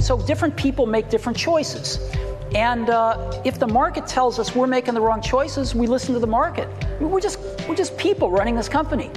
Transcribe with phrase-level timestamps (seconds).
[0.00, 1.98] So different people make different choices.
[2.54, 6.20] And uh, if the market tells us we're making the wrong choices, we listen to
[6.20, 6.68] the market.
[7.00, 7.38] We're just
[7.68, 9.10] we're just people running this company.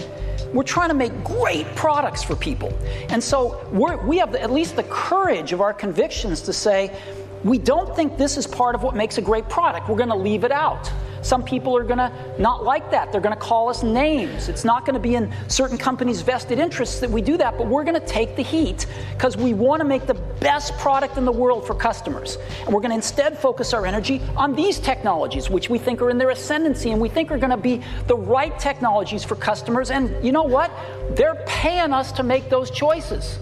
[0.54, 2.72] We're trying to make great products for people,
[3.10, 3.68] and so
[4.04, 6.96] we have the, at least the courage of our convictions to say
[7.44, 9.90] we don't think this is part of what makes a great product.
[9.90, 10.92] We're going to leave it out.
[11.24, 13.12] Some people are going to not like that.
[13.12, 14.50] They're going to call us names.
[14.50, 17.68] It's not going to be in certain companies' vested interests that we do that, but
[17.68, 21.26] we're going to take the heat because we want to make the best product in
[21.26, 22.38] the world for customers.
[22.66, 26.10] And we're going to instead focus our energy on these technologies, which we think are
[26.10, 29.92] in their ascendancy and we think are going to be the right technologies for customers.
[29.92, 30.72] And you know what?
[31.12, 33.40] They're paying us to make those choices.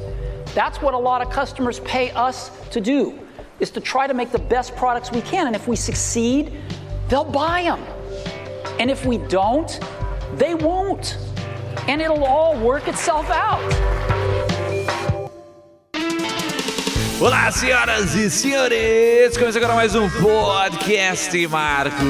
[0.54, 3.20] That's what a lot of customers pay us to do
[3.59, 5.48] is to try to make the best products we can.
[5.48, 6.52] And if we succeed,
[7.11, 7.83] they'll buy them.
[8.79, 9.79] And if we don't,
[10.35, 11.17] they won't.
[11.87, 13.61] And it'll all work itself out.
[17.21, 19.37] Olá, senhoras e senhores!
[19.37, 22.04] Começa agora mais um podcast Marco.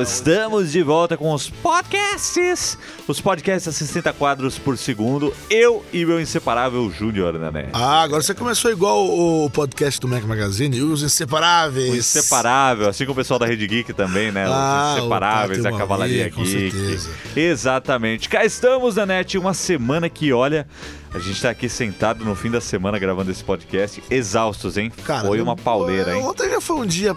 [0.00, 2.78] Estamos de volta com os podcasts.
[3.06, 5.34] Os podcasts a 60 quadros por segundo.
[5.50, 7.68] Eu e meu inseparável Júnior, né?
[7.74, 11.92] Ah, agora você começou igual o podcast do Mac Magazine, os inseparáveis.
[11.92, 14.46] O inseparável, assim como o pessoal da Rede Geek também, né?
[14.48, 16.70] Ah, os inseparáveis, a Cavalaria Mauri, com Geek.
[16.74, 17.10] certeza.
[17.36, 18.30] Exatamente.
[18.30, 20.66] Cá estamos, Nanete, uma semana que, olha,
[21.14, 24.90] a gente tá aqui sentado no fim da semana gravando esse podcast, exaustos, hein?
[25.04, 26.22] Cara, Foi uma pauleira, hein?
[26.24, 27.14] Ontem já foi um dia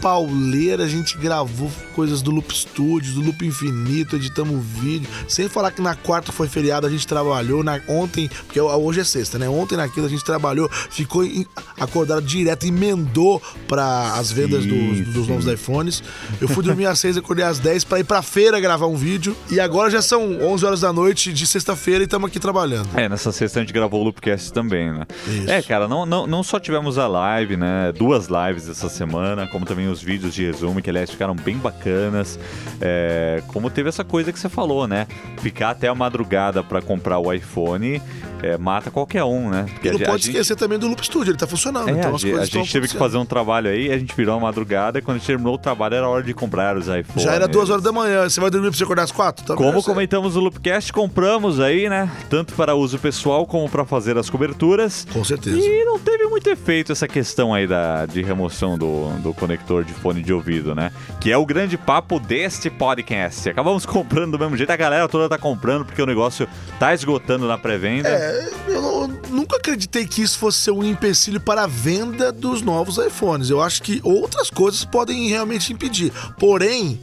[0.00, 5.08] pauleira, a gente gravou coisas do Loop Studios, do Loop Infinito, editamos vídeo.
[5.28, 7.62] Sem falar que na quarta foi feriado, a gente trabalhou.
[7.64, 9.48] Na, ontem, porque hoje é sexta, né?
[9.48, 11.46] Ontem naquilo a gente trabalhou, ficou em-
[11.78, 16.02] acordado direto, emendou para as vendas dos, dos novos iPhones.
[16.40, 19.36] Eu fui dormir às seis, acordei às 10 para ir pra feira gravar um vídeo.
[19.50, 22.88] E agora já são 11 horas da noite de sexta-feira e estamos aqui trabalhando.
[22.94, 25.06] É, nessa sexta a gente gravou o Loopcast também, né?
[25.26, 25.50] Isso.
[25.50, 27.92] É, cara, não, não, não só tivemos a live, né?
[27.92, 32.38] Duas lives essa semana, como também os vídeos de resumo, que aliás ficaram bem bacanas.
[32.80, 35.06] É, como teve essa coisa que você falou, né?
[35.40, 38.00] Ficar até a madrugada pra comprar o iPhone
[38.42, 39.66] é, mata qualquer um, né?
[39.72, 41.88] Porque E não a, pode a gente- esquecer também do Loop Studio, ele tá funcionando.
[41.88, 43.98] É, então a, as ge- coisas a gente teve que fazer um trabalho aí, a
[43.98, 46.76] gente virou a madrugada e quando a gente terminou o trabalho era hora de comprar
[46.76, 47.22] os iPhones.
[47.22, 48.28] Já era duas horas da manhã.
[48.28, 49.56] Você vai dormir pra você acordar às quatro?
[49.56, 52.08] Como comentamos no Loopcast, compramos aí, né?
[52.30, 55.06] Tanto para uso pessoal como para fazer as coberturas.
[55.12, 55.58] Com certeza.
[55.58, 59.92] E não teve muito efeito essa questão aí da, de remoção do, do conector de
[59.92, 60.90] fone de ouvido, né?
[61.20, 63.48] Que é o grande papo deste podcast.
[63.48, 67.46] Acabamos comprando do mesmo jeito, a galera toda tá comprando porque o negócio tá esgotando
[67.46, 68.08] na pré-venda.
[68.08, 72.32] É, eu, não- eu nunca acreditei que isso fosse ser um empecilho para a venda
[72.32, 73.50] dos novos iPhones.
[73.50, 76.12] Eu acho que outras coisas podem realmente impedir.
[76.38, 76.98] Porém,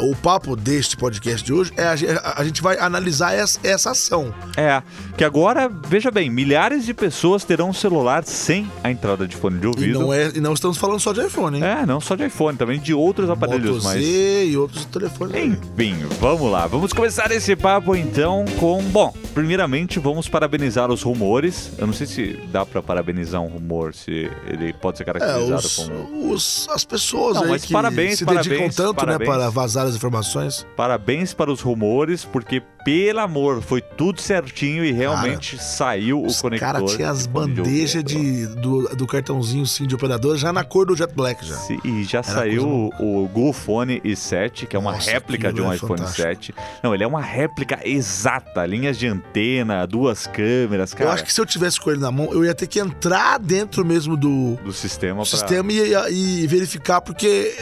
[0.00, 1.92] o papo deste podcast de hoje é a,
[2.36, 4.32] a- gente vai analisar essa, essa ação.
[4.56, 4.82] É,
[5.16, 9.58] que agora, veja bem, milhares de pessoas terão um celular sem a entrada de fone
[9.58, 9.98] de E ouvido.
[9.98, 11.64] não, é, e não estamos falando só de iPhone, hein?
[11.64, 14.02] É, não só de iPhone, também de outros aparelhos Moto mais.
[14.04, 15.36] Z e outros telefones.
[15.36, 16.66] Enfim, vamos lá.
[16.66, 18.82] Vamos começar esse papo então com.
[18.84, 21.70] Bom, primeiramente vamos parabenizar os rumores.
[21.78, 25.56] Eu não sei se dá pra parabenizar um rumor, se ele pode ser É, caracterizado
[25.66, 26.32] os, como.
[26.32, 29.28] os- as pessoas Não, aí que parabéns, se dedicam parabéns, tanto parabéns.
[29.30, 30.66] né, para vazar as informações.
[30.76, 36.40] Parabéns para os rumores, porque, pelo amor, foi tudo certinho e realmente saiu o Os
[36.42, 36.72] conector.
[36.72, 40.94] caras tinham as bandejas de, do, do cartãozinho sim de operador já na cor do
[40.96, 41.56] Jet Black já.
[41.56, 45.52] Sim, E já Era saiu coisa o, Google Phone i7, que é uma Nossa, réplica
[45.52, 46.22] de um é iPhone fantástico.
[46.28, 46.54] 7.
[46.82, 51.08] Não, ele é uma réplica exata, linhas de antena, duas câmeras, cara.
[51.10, 53.38] eu acho que se eu tivesse com ele na mão, eu ia ter que entrar
[53.38, 55.24] dentro mesmo do do sistema pra...
[55.24, 57.54] sistema e, e verificar, porque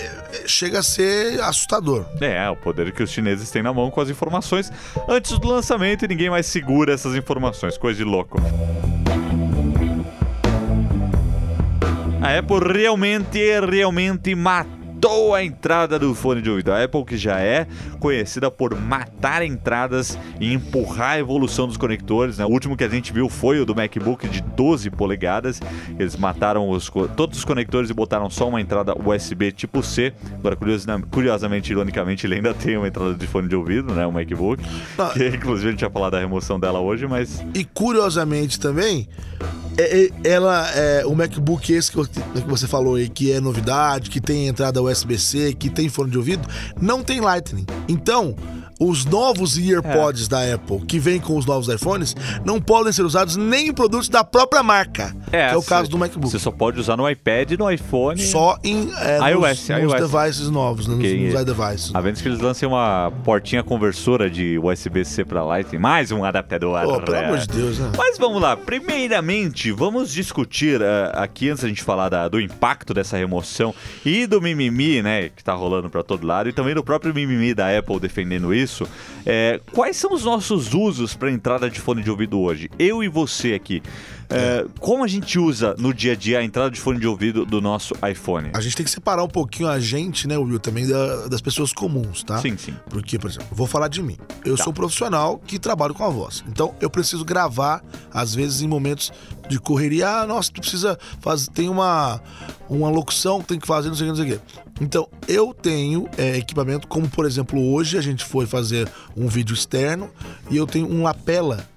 [0.46, 2.04] chega a ser assustador.
[2.20, 4.72] É, o poder que os chineses têm na mão com as informações
[5.12, 8.40] antes do lançamento e ninguém mais segura essas informações, coisa de louco.
[12.22, 14.81] A Apple realmente, realmente matou
[15.34, 16.72] a entrada do fone de ouvido.
[16.72, 17.66] A Apple que já é
[17.98, 22.38] conhecida por matar entradas e empurrar a evolução dos conectores.
[22.38, 22.44] Né?
[22.44, 25.60] O último que a gente viu foi o do MacBook de 12 polegadas.
[25.98, 30.12] Eles mataram os todos os conectores e botaram só uma entrada USB tipo C.
[30.38, 34.06] Agora, curiosa- curiosamente, ironicamente, ele ainda tem uma entrada de fone de ouvido, né?
[34.06, 34.62] O MacBook.
[34.98, 35.10] Ah.
[35.12, 39.08] Que, inclusive, a gente vai falar da remoção dela hoje, mas E curiosamente também,
[39.76, 41.96] é- é- ela é, o MacBook esse que
[42.44, 46.48] você- falou aí, que é novidade, que tem entrada USB-C, que tem fone de ouvido,
[46.80, 47.66] não tem Lightning.
[47.88, 48.36] Então,
[48.80, 53.36] os novos EarPods da Apple, que vêm com os novos iPhones, não podem ser usados
[53.36, 55.14] nem em produtos da própria marca.
[55.32, 56.30] Que é o caso do MacBook.
[56.30, 58.20] Você só pode usar no iPad e no iPhone.
[58.20, 60.10] Só em é, iOS, nos, nos iOS.
[60.10, 61.26] devices novos, né, nos, Ok.
[61.32, 61.94] nos iDevices.
[61.94, 66.82] A menos que eles lancem uma portinha conversora de USB-C para Lightning, mais um adaptador.
[66.84, 67.24] Pô, pelo É.
[67.24, 67.90] amor de Deus, né?
[67.96, 72.94] Mas vamos lá, primeiramente, vamos discutir eh, aqui, antes da gente falar da- do impacto
[72.94, 73.74] dessa remoção
[74.04, 77.54] e do mimimi, né, que tá rolando para todo lado, e também do próprio mimimi
[77.54, 78.86] da Apple defendendo isso,
[79.26, 82.70] eh, quais são os nossos usos para entrada de fone de ouvido hoje?
[82.78, 83.82] Eu e você aqui.
[84.32, 87.44] Eh, como a gente usa no dia a dia a entrada de fone de ouvido
[87.44, 88.50] do nosso iPhone?
[88.54, 91.72] A gente tem que separar um pouquinho a gente, né, Will, também da- das pessoas
[91.72, 92.38] comuns, tá?
[92.38, 92.74] Sim, sim.
[92.88, 94.16] Porque, por exemplo, vou falar de mim.
[94.44, 94.64] Eu Tá.
[94.64, 96.42] sou um profissional que trabalho com a voz.
[96.48, 97.82] Então, eu preciso gravar,
[98.12, 99.12] às vezes, em momentos
[99.48, 100.08] de correria.
[100.08, 101.50] Ah, nossa, tu precisa fazer.
[101.50, 102.20] Tem uma,
[102.68, 104.62] uma locução que tem que fazer, não sei o que, não sei o que.
[104.80, 109.54] Então, eu tenho é, equipamento, como, por exemplo, hoje a gente foi fazer um vídeo
[109.54, 110.10] externo
[110.50, 111.68] e eu tenho um lapela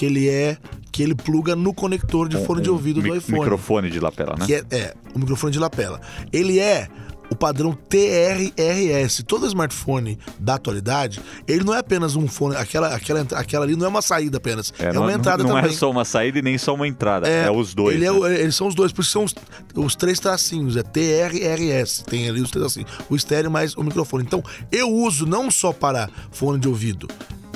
[0.00, 0.56] que ele é.
[0.90, 4.00] que ele pluga no conector de fone de Um ouvido mi- do iPhone Microfone de
[4.00, 4.46] lapela, né?
[4.50, 6.00] é, é, o microfone de lapela.
[6.32, 6.88] Ele é
[7.30, 9.22] o padrão TRRS.
[9.22, 13.86] Todo smartphone da atualidade, ele não é apenas um fone, aquela, aquela, aquela ali não
[13.86, 15.70] é uma saída apenas, é, não, uma entrada não também.
[15.70, 17.94] é só uma saída e nem só uma entrada, é, os dois.
[17.94, 18.18] Ele é né?
[18.18, 19.34] o- eles são os dois, por isso são os,
[19.76, 22.02] os três tracinhos, é TRRS.
[22.04, 22.90] Tem ali os três tracinhos.
[23.08, 24.24] O estéreo mais o microfone.
[24.24, 24.42] Então,
[24.72, 27.06] eu uso não só para fone de ouvido,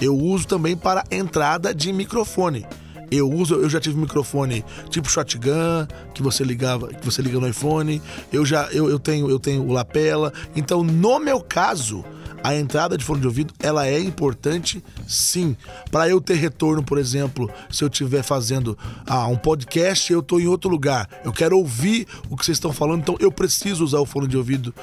[0.00, 2.66] eu uso também para entrada de microfone.
[3.10, 7.48] Eu uso, eu já tive microfone tipo shotgun, que você ligava, que você liga no
[7.48, 8.00] iPhone.
[8.32, 10.32] Eu já eu, eu tenho eu tenho o lapela.
[10.56, 12.04] Então, no meu caso,
[12.44, 15.56] a entrada de fone de ouvido, ela é importante sim.
[15.90, 18.76] Para eu ter retorno, por exemplo, se eu estiver fazendo
[19.06, 22.70] ah, um podcast eu tô em outro lugar, eu quero ouvir o que vocês estão
[22.70, 24.74] falando, então eu preciso usar o fone de ouvido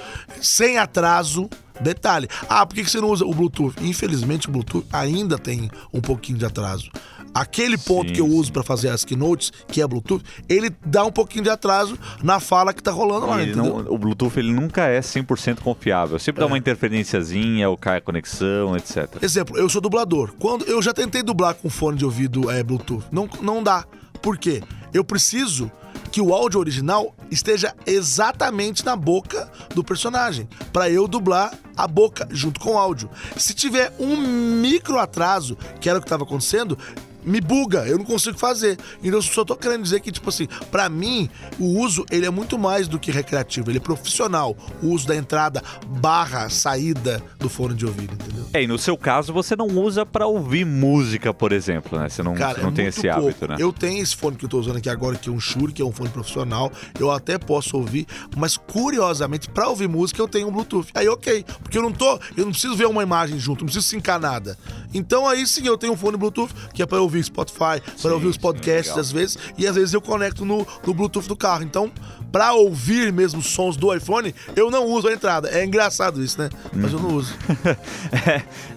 [0.41, 1.47] sem atraso.
[1.81, 3.75] Detalhe, ah, por que você não usa o Bluetooth?
[3.81, 6.89] Infelizmente, o Bluetooth ainda tem um pouquinho de atraso.
[7.33, 11.05] Aquele ponto Sim, que eu uso para fazer as keynotes, que é Bluetooth, ele dá
[11.05, 14.83] um pouquinho de atraso na fala que tá rolando lá, não- o Bluetooth ele nunca
[14.85, 16.19] é 100% confiável.
[16.19, 19.07] Sempre dá uma interferenciazinha, ou cai a conexão, etc.
[19.21, 20.33] Exemplo, eu sou dublador.
[20.37, 23.85] Quando eu já tentei dublar com fone de ouvido é, Bluetooth, não, não dá.
[24.21, 24.61] Por quê?
[24.93, 25.71] Eu preciso
[26.11, 32.27] que o áudio original esteja exatamente na boca do personagem, para eu dublar a boca
[32.29, 33.09] junto com o áudio.
[33.37, 36.77] Se tiver um micro atraso, que era o que estava acontecendo,
[37.23, 38.77] me buga, eu não consigo fazer.
[38.99, 41.29] Então eu só tô querendo dizer que, tipo assim, pra mim,
[41.59, 44.55] o uso ele é muito mais do que recreativo, ele é profissional.
[44.81, 48.45] O uso da entrada barra saída do fone de ouvido, entendeu?
[48.53, 52.09] É, e no seu caso, você não usa pra ouvir música, por exemplo, né?
[52.09, 53.27] Você não, Cara, você não é tem esse pouco.
[53.27, 53.55] hábito, né?
[53.59, 55.81] Eu tenho esse fone que eu tô usando aqui agora, que é um Shure, que
[55.81, 56.71] é um fone profissional.
[56.99, 60.89] Eu até posso ouvir, mas curiosamente, pra ouvir música, eu tenho um Bluetooth.
[60.93, 63.87] Aí, ok, porque eu não tô, eu não preciso ver uma imagem junto, não preciso
[63.87, 64.57] sincar nada.
[64.93, 68.03] Então aí sim eu tenho um fone Bluetooth, que é pra eu ouvir Spotify, Sim,
[68.03, 68.99] pra ouvir os sim, podcasts legal.
[69.01, 71.63] às vezes, e às vezes eu conecto no, no Bluetooth do carro.
[71.63, 71.91] Então,
[72.31, 75.49] pra ouvir mesmo sons do iPhone, eu não uso a entrada.
[75.49, 76.49] É engraçado isso, né?
[76.73, 77.35] Mas eu não uso.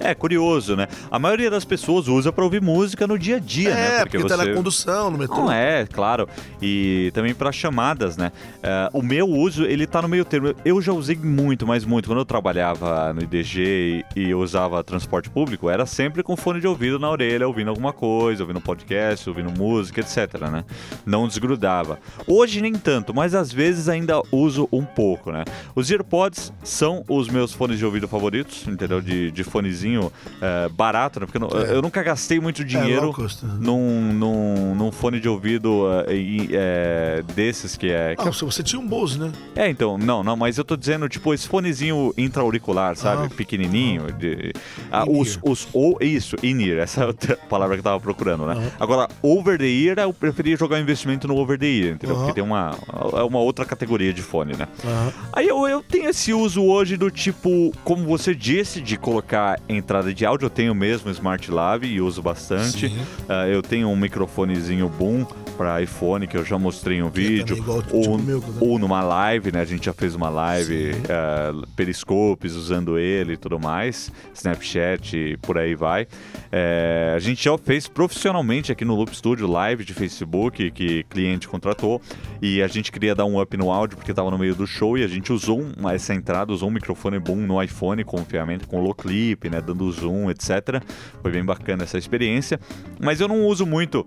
[0.01, 0.89] é, é curioso, né?
[1.11, 4.01] A maioria das pessoas usa pra ouvir música no dia a dia, né?
[4.01, 5.37] É, porque, tá na condução, no metrô.
[5.37, 6.29] Não é, claro.
[6.61, 8.33] E também para chamadas, né?
[8.63, 10.55] É, o meu uso, ele tá no meio termo.
[10.65, 12.09] Eu já usei muito, mas muito.
[12.09, 16.67] Quando eu trabalhava no IDG e, e usava transporte público, era sempre com fone de
[16.67, 20.65] ouvido na orelha, ouvindo alguma coisa, ouvindo podcast, ouvindo música, etc, né?
[21.05, 21.99] Não desgrudava.
[22.27, 25.45] Hoje nem tanto, mas às vezes ainda uso um pouco, né?
[25.75, 29.01] Os AirPods são os meus fones de ouvido favoritos, entendeu?
[29.01, 30.11] De, de fonezinho
[30.41, 31.27] é, barato, né?
[31.27, 33.55] Porque eu, não- eu nunca gastei muito dinheiro low cost, né?
[33.61, 38.15] num, num, num fone de ouvido é, e- é, desses que é.
[38.19, 39.33] Ah, você tinha um Bose, né?
[39.57, 43.27] É, então, não, não, mas eu tô dizendo, tipo, esse fonezinho intra-auricular, sabe?
[43.27, 43.35] Ah.
[43.35, 44.13] Pequenininho.
[44.13, 44.53] De,
[44.91, 48.14] ah, os, os, ou, isso, in-ear, essa é palavra que eu tava procurando,
[48.47, 48.55] né?
[48.55, 48.71] Aham.
[48.79, 52.17] Agora, over the ear, eu preferia jogar o investimento no over the ear, entendeu?
[52.17, 52.25] Aham.
[52.25, 52.77] Porque tem uma,
[53.15, 54.69] é uma outra categoria de fone, né?
[54.85, 55.13] Aham.
[55.33, 60.13] Aí eu, eu tenho esse uso hoje do tipo, como você disse, de colocar entrada
[60.13, 60.47] de áudio.
[60.47, 62.95] Eu tenho mesmo Smart Lave e uso bastante.
[63.29, 67.57] Ah, eu tenho um microfonezinho boom para iPhone que eu já mostrei em um vídeo.
[67.57, 68.47] igual, tipo ou, meu, né?
[68.61, 69.61] ou numa live, né?
[69.61, 75.37] A gente já fez uma live, ah, periscopes usando ele e tudo mais, Snapchat e
[75.39, 76.07] por aí vai.
[76.53, 81.49] É, a gente já fez profissionalmente aqui no Loop Studio live de Facebook que cliente
[81.49, 82.01] contratou
[82.43, 84.97] e a gente queria dar um up no áudio porque estava no meio do show
[84.99, 88.67] e a gente usou uma- essa entrada, usou um microfone boom no iPhone com ferramenta
[88.67, 90.83] com low clip, né, dando zoom, etc.
[91.23, 92.59] Foi bem bacana essa experiência,
[93.01, 94.05] mas eu não uso muito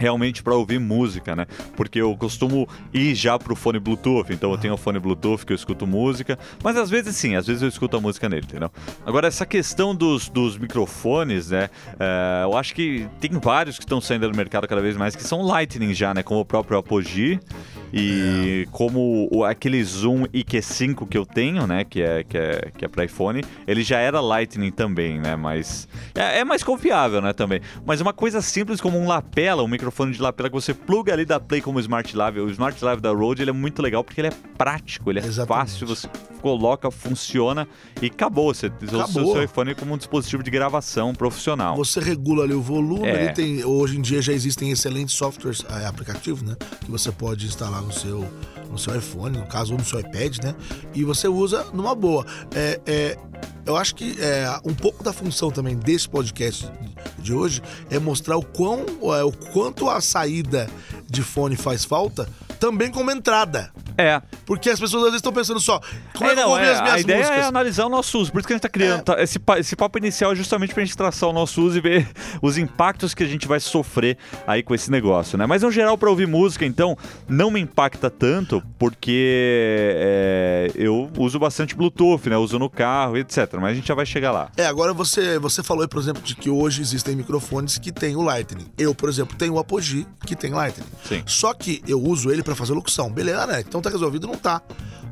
[0.00, 1.46] realmente para ouvir música, né?
[1.76, 5.52] Porque eu costumo ir já pro fone Bluetooth, então eu tenho o fone Bluetooth que
[5.52, 8.70] eu escuto música, mas às vezes sim, às vezes eu escuto a música nele, entendeu?
[9.04, 11.68] Agora, essa questão dos, dos microfones, né?
[11.98, 15.22] É, eu acho que tem vários que estão saindo do mercado cada vez mais que
[15.22, 16.22] são Lightning já, né?
[16.22, 17.38] Como o próprio Apogee
[17.92, 18.70] e é.
[18.72, 21.84] como o, aquele Zoom IQ5 que eu tenho, né?
[21.84, 25.36] Que é, que é, que é para iPhone, ele já era Lightning também, né?
[25.36, 27.34] Mas é, é mais confiável, né?
[27.34, 27.60] Também.
[27.84, 31.12] Mas uma coisa simples como um lapela, um microfone microfone de lapela que você pluga
[31.12, 32.40] ali da Play como Smart Live.
[32.40, 35.26] O Smart Live da Rode ele é muito legal porque ele é prático, ele é
[35.26, 35.70] Exatamente.
[35.70, 36.08] fácil, você
[36.40, 37.68] coloca, funciona
[38.00, 38.54] e acabou.
[38.54, 41.76] Você usa o seu iPhone como um dispositivo de gravação profissional.
[41.76, 43.32] Você regula ali o volume, é.
[43.32, 46.56] tem, hoje em dia já existem excelentes softwares, é, aplicativos, né?
[46.84, 48.24] Que você pode instalar no seu,
[48.70, 50.54] no seu iPhone, no caso, ou no seu iPad, né?
[50.94, 52.24] E você usa numa boa.
[52.54, 53.18] É, é,
[53.66, 56.70] eu acho que é, um pouco da função também desse podcast
[57.20, 58.84] de hoje é mostrar o, quão,
[59.18, 60.68] é, o quanto a saída
[61.08, 62.28] de fone faz falta
[62.60, 63.72] também como entrada.
[63.96, 64.22] É.
[64.46, 65.80] Porque as pessoas às vezes estão pensando só,
[66.14, 67.44] como é, é que eu vou é, as minhas A ideia músicas?
[67.44, 69.00] é analisar o nosso uso, por isso que a gente está criando.
[69.00, 69.02] É.
[69.02, 71.80] Tá, esse, esse papo inicial é justamente para a gente traçar o nosso uso e
[71.80, 72.08] ver
[72.40, 75.46] os impactos que a gente vai sofrer aí com esse negócio, né?
[75.46, 76.96] Mas no geral, para ouvir música, então,
[77.28, 82.36] não me impacta tanto, porque é, eu uso bastante Bluetooth, né?
[82.36, 83.54] uso no carro, etc.
[83.54, 84.50] Mas a gente já vai chegar lá.
[84.56, 88.22] É, agora você, você falou, por exemplo, de que hoje existem microfones que têm o
[88.22, 88.66] Lightning.
[88.78, 90.86] Eu, por exemplo, tenho o Apogee que tem Lightning.
[91.04, 91.22] Sim.
[91.26, 93.10] Só que eu uso ele para fazer locução.
[93.10, 93.60] Beleza, né?
[93.60, 94.26] Então tá resolvido?
[94.26, 94.60] Não tá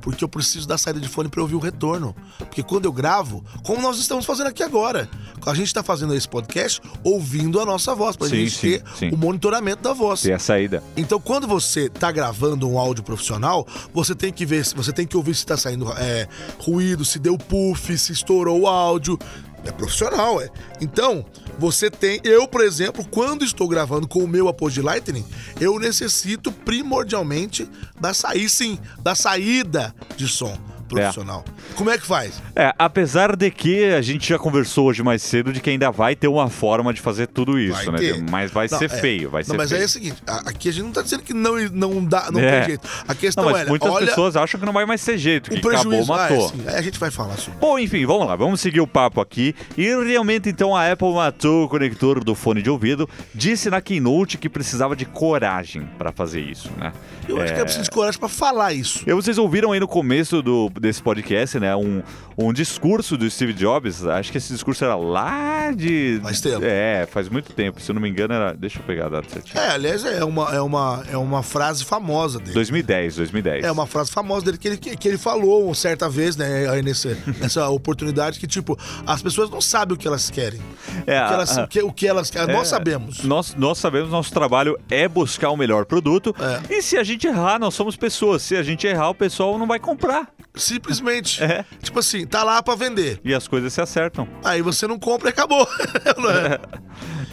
[0.01, 2.15] porque eu preciso da saída de fone para ouvir o retorno.
[2.39, 5.09] Porque quando eu gravo, como nós estamos fazendo aqui agora,
[5.45, 8.85] a gente está fazendo esse podcast ouvindo a nossa voz, para a gente sim, ter
[8.97, 9.11] sim.
[9.11, 10.23] o monitoramento da voz.
[10.23, 10.83] Ter a saída.
[10.97, 15.17] Então, quando você está gravando um áudio profissional, você tem que ver, você tem que
[15.17, 16.29] ouvir se está saindo é,
[16.59, 19.19] ruído, se deu puff, se estourou o áudio.
[19.65, 20.49] É profissional, é.
[20.81, 21.25] Então,
[21.59, 22.21] você tem.
[22.25, 25.25] Eu, por exemplo, quando estou gravando com o meu Apogee Lightning,
[25.61, 27.69] eu necessito primordialmente
[28.01, 30.57] da saída, sim, da saída de som
[30.89, 31.45] profissional.
[31.47, 31.75] É.
[31.75, 32.43] Como é que faz?
[32.57, 36.17] É, apesar de que a gente já conversou hoje mais cedo de que ainda vai
[36.17, 38.27] ter uma forma de fazer tudo isso, vai né?
[38.31, 38.89] Mas vai não, ser é.
[38.89, 39.83] feio, vai não, ser mas feio.
[39.83, 42.59] é o seguinte, aqui a gente não tá dizendo que não, não dá, não é.
[42.59, 42.89] tem jeito.
[43.07, 45.51] A questão não, mas é, muitas olha, pessoas acham que não vai mais ser jeito,
[45.51, 46.53] que acabou, matou.
[46.67, 47.59] Ah, é, a gente vai falar sobre.
[47.61, 49.55] Bom, enfim, vamos lá, vamos seguir o papo aqui.
[49.77, 54.39] E realmente, então, a Apple matou o conector do fone de ouvido, disse na Keynote
[54.39, 56.93] que precisava de coragem para fazer isso, né?
[57.29, 59.03] Eu acho que é preciso de coragem para falar isso.
[59.07, 61.75] E vocês ouviram aí no começo do, desse podcast, né?
[61.75, 62.03] Um,
[62.37, 64.05] um discurso do Steve Jobs.
[64.07, 66.21] Acho que esse discurso era lá de.
[66.23, 66.65] Faz tempo.
[66.65, 67.81] É, faz muito tempo.
[67.81, 68.55] Se eu não me engano, era.
[68.55, 69.63] Deixa eu pegar a data certinha.
[69.63, 72.53] É, aliás, é uma, é uma, é uma frase famosa dele.
[72.53, 73.65] 2010, 2010.
[73.65, 76.69] É uma frase famosa dele que ele, que ele falou certa vez, né?
[76.69, 80.61] Aí nesse, nessa oportunidade, que, tipo, as pessoas não sabem o que elas querem.
[81.07, 82.55] É, o, que elas, o, que, o que elas querem.
[82.55, 83.25] É, nós sabemos.
[83.25, 86.35] Nós, nós sabemos, nosso trabalho é buscar o melhor produto.
[86.39, 86.75] É.
[86.75, 88.43] E se a gente errar, nós somos pessoas.
[88.43, 90.29] Se a gente errar, o pessoal não vai comprar.
[90.59, 91.43] Simplesmente.
[91.43, 91.65] É.
[91.83, 93.21] Tipo assim, tá lá para vender.
[93.25, 94.29] E as coisas se acertam.
[94.45, 95.67] Aí você não compra e acabou.
[96.19, 96.59] não é?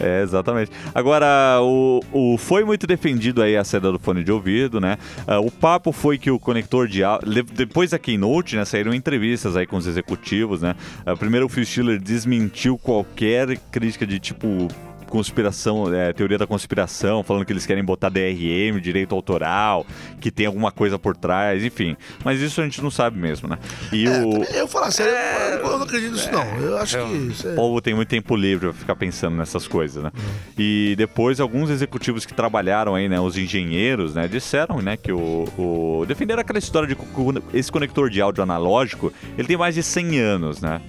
[0.00, 0.70] é, exatamente.
[0.94, 4.96] Agora, o, o, foi muito defendido aí a saída do fone de ouvido, né?
[5.26, 7.44] Uh, o papo foi que o conector de áudio.
[7.52, 8.64] Depois da Keynote, né?
[8.64, 10.74] Saíram entrevistas aí com os executivos, né?
[11.06, 14.68] Uh, primeiro o Phil Schiller desmentiu qualquer crítica de tipo
[15.16, 19.86] conspiração, é, teoria da conspiração, falando que eles querem botar DRM, direito autoral,
[20.20, 21.96] que tem alguma coisa por trás, enfim.
[22.22, 23.58] Mas isso a gente não sabe mesmo, né?
[23.90, 24.44] E é, o...
[24.44, 25.60] Eu falar sério, é...
[25.62, 26.44] eu não acredito nisso, não.
[26.58, 27.52] Eu acho que isso é...
[27.52, 30.12] O povo tem muito tempo livre pra ficar pensando nessas coisas, né?
[30.14, 30.22] Uhum.
[30.58, 35.44] E depois, alguns executivos que trabalharam aí, né, os engenheiros, né, disseram, né, que o,
[35.56, 36.04] o...
[36.06, 36.96] defenderam aquela história de
[37.54, 40.82] esse conector de áudio analógico, ele tem mais de 100 anos, né?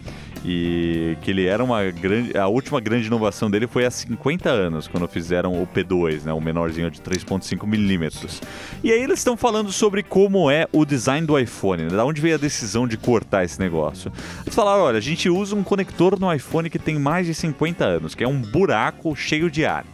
[0.46, 2.38] E que ele era uma grande.
[2.38, 6.42] A última grande inovação dele foi há 50 anos, quando fizeram o P2, né, o
[6.42, 8.42] menorzinho de 3,5 milímetros.
[8.84, 12.22] E aí eles estão falando sobre como é o design do iPhone, né, da onde
[12.22, 14.12] veio a decisão de cortar esse negócio.
[14.44, 17.86] Eles falaram: olha, a gente usa um conector no iPhone que tem mais de 50
[17.86, 19.86] anos, que é um buraco cheio de ar.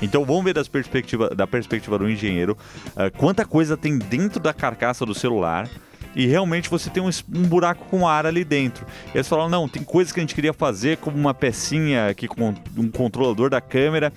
[0.00, 2.56] Então vamos ver das perspectiva, da perspectiva do engenheiro
[2.90, 5.68] uh, quanta coisa tem dentro da carcaça do celular
[6.18, 8.84] e realmente você tem um, um, buraco com ar ali dentro.
[9.14, 12.26] E eles falaram: não, tem coisas que a gente queria fazer, como uma pecinha aqui
[12.26, 14.12] com um controlador da câmera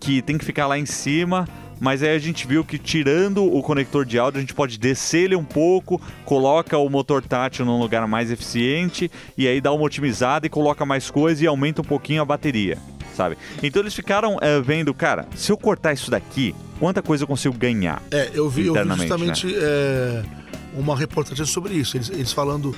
[0.00, 1.48] que tem que ficar lá em cima.
[1.80, 5.24] Mas aí a gente viu que tirando o conector de áudio, a gente pode descer
[5.24, 9.84] ele um pouco, coloca o motor tátil num lugar mais eficiente e aí dá uma
[9.84, 12.78] otimizada e coloca mais coisa e aumenta um pouquinho a bateria,
[13.14, 13.36] sabe?
[13.60, 17.54] Então eles ficaram é, vendo, cara, se eu cortar isso daqui, quanta coisa eu consigo
[17.54, 18.00] ganhar?
[18.10, 19.46] É, eu vi, eu vi justamente.
[19.46, 19.52] Né?
[19.56, 20.43] É
[20.74, 21.96] uma reportagem sobre isso.
[21.96, 22.74] Eles, eles falando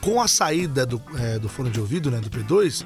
[0.00, 2.84] com a saída do, é, do fone de ouvido, né, do P2,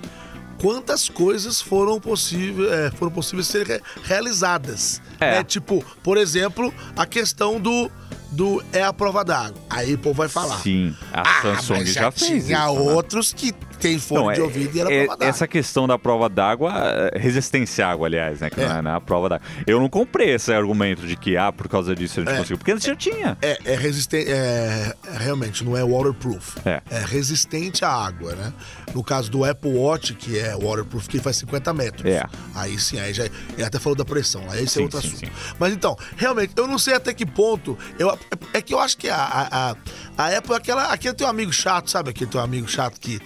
[0.58, 5.00] quantas coisas foram, possível, é, foram possíveis ser re- realizadas.
[5.18, 5.38] É.
[5.38, 5.44] né?
[5.44, 7.90] Tipo, por exemplo, a questão do,
[8.30, 9.60] do é a prova d'água.
[9.68, 10.58] Aí o povo vai falar.
[10.58, 12.92] Sim, a Ah, Samsung mas já, fez tinha isso, né?
[12.92, 15.26] outros que tem fone Não, de é- ouvido e era é- prova d'água.
[15.30, 16.72] Essa questão da prova d'água,
[17.14, 18.50] é, resistência à água, aliás, né?
[18.50, 18.68] Que É.
[18.68, 19.46] não é né, a prova d'água.
[19.66, 22.36] Eu não comprei esse argumento de que, ah, por causa disso a gente É.
[22.36, 22.58] conseguiu.
[22.58, 23.36] Porque antes já tinha.
[23.42, 24.30] É, é resistente.
[24.30, 26.56] É, é, realmente, não é waterproof.
[26.64, 26.80] É.
[27.06, 28.52] resistente à água, né?
[28.94, 32.10] No caso do Apple Watch, que é waterproof, que faz 50 metros.
[32.10, 32.24] É.
[32.54, 33.24] Aí sim, aí já.
[33.24, 35.20] Ele até falou da pressão, aí esse Sim, é outro sim, assunto.
[35.26, 35.54] sim.
[35.58, 37.78] Mas então, realmente, eu não sei até que ponto.
[37.98, 38.16] Eu,
[38.52, 39.76] é que eu acho que a, a, a,
[40.18, 42.10] a Apple é aquela, aquele teu amigo chato, sabe?
[42.10, 43.20] Aquele teu amigo chato que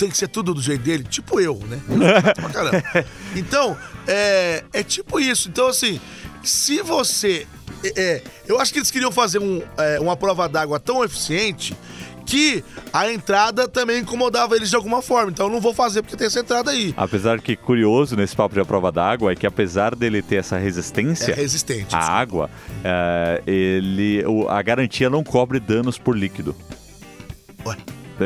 [0.00, 1.78] tem que ser tudo do jeito dele, tipo eu, né?
[1.90, 3.04] Eu.
[3.36, 3.76] Então,
[4.06, 5.48] é, é tipo isso.
[5.48, 6.00] Então, assim,
[6.42, 7.46] se você.
[7.84, 11.76] é, é, eu acho que eles queriam fazer um, é, uma prova d'água tão eficiente
[12.26, 15.30] que a entrada também incomodava eles de alguma forma.
[15.32, 16.94] Então eu não vou fazer porque tem essa entrada aí.
[16.96, 20.56] Apesar que curioso nesse papo de a prova d'água é que apesar dele ter essa
[20.56, 21.94] resistência É resistente.
[21.94, 22.12] à desculpa.
[22.20, 22.50] água,
[22.84, 26.54] é, ele, a garantia não cobre danos por líquido.
[27.66, 27.76] Ué.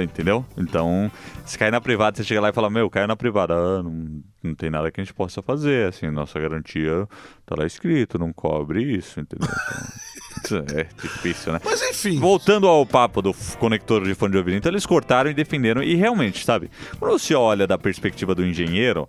[0.03, 0.45] Entendeu?
[0.57, 1.11] Então,
[1.45, 3.55] se cair na privada, você chega lá e fala, meu, caiu na privada.
[3.55, 5.89] Ah, não, não tem nada que a gente possa fazer.
[5.89, 7.07] Assim, nossa garantia
[7.45, 9.49] tá lá escrito, não cobre isso, entendeu?
[10.39, 11.61] Então, é difícil, né?
[11.65, 12.19] Mas enfim.
[12.19, 15.83] Voltando ao papo do conector de fone de ouvido, então eles cortaram e defenderam.
[15.83, 19.09] E realmente, sabe, quando você olha da perspectiva do engenheiro,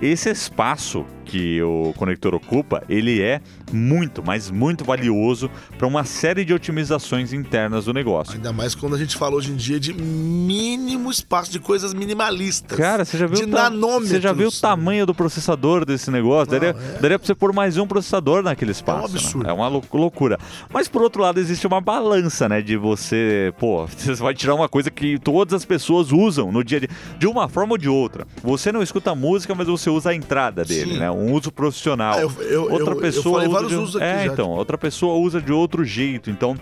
[0.00, 3.40] esse espaço que o conector ocupa, ele é
[3.72, 8.34] muito, mas muito valioso para uma série de otimizações internas do negócio.
[8.34, 12.76] Ainda mais quando a gente fala hoje em dia de mínimo espaço de coisas minimalistas.
[12.78, 13.70] Cara, você já viu de ta-.
[13.70, 16.52] Você já viu o tamanho do processador desse negócio?
[16.52, 16.98] Não, daria, é.
[17.00, 19.14] daria pra você pôr mais um processador naquele espaço.
[19.14, 19.18] né?
[19.18, 19.48] absurdo.
[19.48, 20.38] É uma lou- loucura.
[20.72, 22.60] Mas por outro lado, existe uma balança, né?
[22.60, 26.78] De você, pô, você vai tirar uma coisa que todas as pessoas usam no dia
[26.78, 28.26] a dia, de uma forma ou de outra.
[28.42, 30.98] Você não escuta música, mas você usa a entrada dele, Sim.
[30.98, 31.10] né?
[31.10, 32.14] Um uso profissional.
[32.18, 33.74] Ah, eu- eu- outra eu- eu pessoa usa de...
[33.76, 34.32] usos É, já.
[34.32, 36.30] então, outra pessoa usa de outro jeito.
[36.30, 36.56] Então,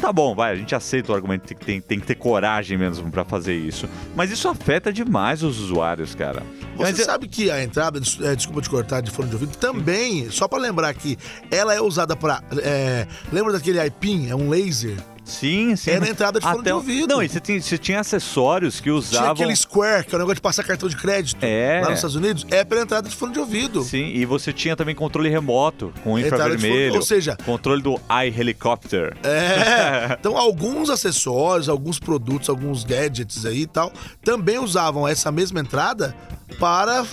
[0.00, 3.10] Tá bom, vai, a gente aceita o argumento que tem, tem que ter coragem mesmo
[3.10, 3.88] pra fazer isso.
[4.14, 6.40] Mas isso afeta demais os usuários, cara.
[6.76, 9.56] Você Mas é- sabe que a entrada, é, desculpa te cortar, de fone de ouvido,
[9.56, 11.18] também, só pra lembrar que
[11.50, 12.40] ela é usada pra.
[12.62, 14.28] é, lembra daquele iPin?
[14.30, 14.94] É um laser?
[15.28, 15.90] Sim, sim.
[15.92, 17.14] É na entrada de fone de o- ouvido.
[17.14, 19.32] Não, e você tinha, você tinha acessórios que Tinha usavam.
[19.32, 21.80] aquele Square, que é o negócio de passar cartão de crédito É.
[21.82, 23.82] lá nos Estados Unidos, é pela entrada de fone de ouvido.
[23.82, 26.86] Sim, e você tinha também controle remoto com de infravermelho.
[26.86, 29.16] fone- ou seja- controle do iHelicopter.
[29.22, 30.16] É.
[30.18, 33.92] Então, alguns acessórios, alguns produtos, alguns gadgets aí e tal,
[34.24, 36.14] também usavam essa mesma entrada
[36.58, 37.04] para,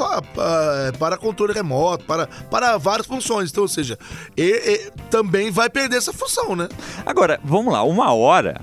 [0.98, 3.52] para controle remoto, para, para várias funções.
[3.52, 3.98] Então, ou seja,
[4.36, 6.68] e- e também vai perder essa função, né?
[7.06, 8.62] Agora, vamos lá, uma hora.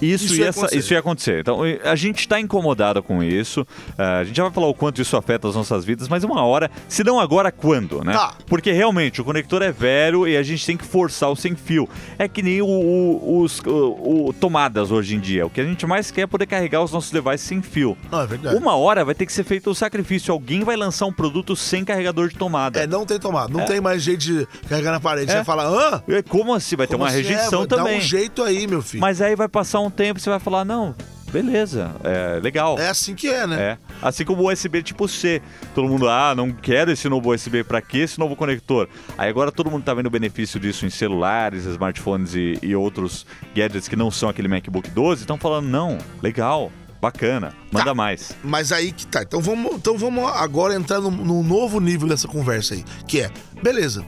[0.00, 0.76] Isso, Isso ia, ia acontecer.
[0.78, 1.40] isso ia acontecer.
[1.40, 3.66] Então, a gente está incomodado com isso.
[3.96, 6.42] eh, a gente já vai falar o quanto isso afeta as nossas vidas, mas uma
[6.44, 8.12] hora, se não agora, quando, né?
[8.12, 8.34] Tá.
[8.46, 11.88] Porque realmente o conector é velho e a gente tem que forçar o sem fio.
[12.18, 15.46] É que nem o, o- os o- tomadas hoje em dia.
[15.46, 17.96] O que a gente mais quer é poder carregar os nossos devices sem fio.
[18.10, 18.56] Não, é verdade.
[18.56, 20.32] Uma hora vai ter que ser feito o sacrifício.
[20.32, 22.78] Alguém vai lançar um produto sem carregador de tomada.
[22.80, 25.26] É, não tem tomada, não tem mais jeito de carregar na parede.
[25.26, 25.32] É.
[25.32, 26.02] Você vai falar, hã?
[26.08, 26.76] É, Como assim?
[26.76, 27.18] Vai ter Como uma assim?
[27.22, 27.92] rejeição É, também.
[27.94, 29.00] Dá um jeito aí, meu filho.
[29.00, 30.94] Mas aí vai passar um tempo e você vai falar, não,
[31.32, 32.78] beleza, é legal.
[32.78, 33.60] É assim que é, né?
[33.60, 33.78] É.
[34.00, 35.42] Assim como o USB tipo C.
[35.74, 38.88] Todo mundo, ah, não quero esse novo USB, pra que esse novo conector?
[39.16, 43.26] Aí agora todo mundo tá vendo o benefício disso em celulares, smartphones e, e outros
[43.54, 46.70] gadgets que não são aquele MacBook 12, estão falando, não, legal,
[47.00, 47.94] bacana, manda Tá.
[47.94, 48.34] mais.
[48.42, 49.22] Mas aí que tá.
[49.22, 52.84] Então vamos, então vamos agora entrar num, num novo nível dessa conversa aí.
[53.06, 53.30] Que é,
[53.62, 54.04] beleza,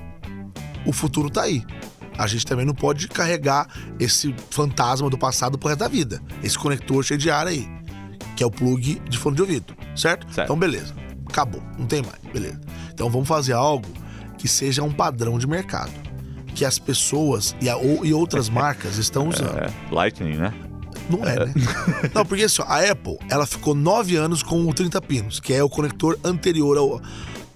[0.86, 1.64] o futuro tá aí.
[2.22, 3.66] A gente também não pode carregar
[3.98, 6.20] esse fantasma do passado pro resto da vida.
[6.42, 7.66] Esse conector cheio de ar aí.
[8.36, 9.74] Que é o plug de fone de ouvido.
[9.96, 10.26] Certo?
[10.32, 10.46] Certo.
[10.46, 10.94] Então, beleza.
[11.28, 11.62] Acabou.
[11.78, 12.18] Não tem mais.
[12.32, 12.60] Beleza.
[12.92, 13.88] Então vamos fazer algo
[14.36, 15.92] que seja um padrão de mercado.
[16.54, 19.56] Que as pessoas e, a- ou- e outras marcas estão usando.
[19.58, 20.52] É, Lightning, né?
[21.08, 21.54] Não é, né?
[22.14, 25.62] Não, porque assim, a Apple, ela ficou nove anos com o 30 pinos, que é
[25.62, 27.00] o conector anterior ao,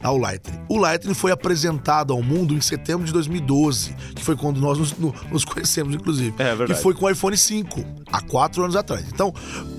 [0.04, 0.60] ao Lightning.
[0.68, 4.96] O Lightning foi apresentado ao mundo em setembro de 2012, que foi quando nós nos,
[4.96, 6.34] no- nos conhecemos, inclusive.
[6.38, 6.74] É verdade.
[6.74, 9.04] Que foi com o iPhone 5, há quatro anos atrás.
[9.12, 9.32] Então,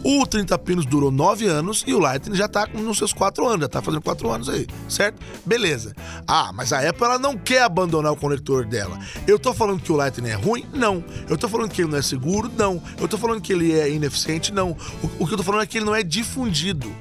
[0.04, 3.62] o 30 pinos durou nove anos e o Lightning já tá nos seus quatro anos,
[3.62, 5.20] já tá fazendo quatro anos aí, certo?
[5.46, 5.94] Beleza.
[6.28, 8.98] Ah, mas a Apple, ela não quer abandonar o conector dela.
[9.28, 10.66] Eu tô falando que o Lightning é ruim?
[10.74, 11.04] Não.
[11.30, 12.52] Eu tô falando que ele não é seguro?
[12.58, 12.82] Não.
[13.00, 14.52] Eu tô falando que ele é ineficiente?
[14.52, 14.72] Não.
[15.20, 16.92] O, o que eu tô falando é que ele não é difundido.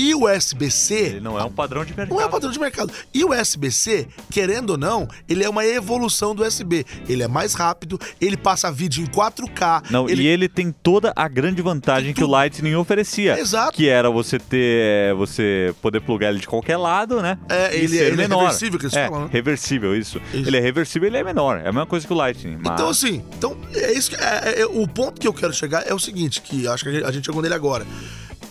[0.00, 2.14] E o USB-C Ele não é um padrão de mercado.
[2.16, 2.90] não é o padrão de mercado.
[3.12, 6.86] E o USB-C, querendo ou não, ele é uma evolução do USB.
[7.06, 9.90] Ele é mais rápido, ele passa vídeo em 4K.
[9.90, 10.22] Não, ele...
[10.22, 13.38] e ele tem toda a grande vantagem que o Lightning oferecia.
[13.38, 13.72] Exato.
[13.76, 15.14] Que era você ter.
[15.16, 17.38] você poder plugar ele de qualquer lado, né?
[17.50, 18.44] É, ele- ser ele é menor.
[18.44, 19.30] reversível, que eles é, falam, né?
[19.30, 20.18] Reversível, isso.
[20.32, 20.48] Isso.
[20.48, 21.58] Ele é reversível ele é menor.
[21.58, 22.58] É a mesma coisa que o Lightning.
[22.62, 22.72] Mas...
[22.72, 25.92] Então, assim, então, é isso que, é- é- o ponto que eu quero chegar é
[25.92, 27.86] o seguinte, que acho que a gente chegou nele agora.